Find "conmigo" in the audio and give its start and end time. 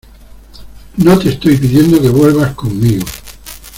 2.55-3.05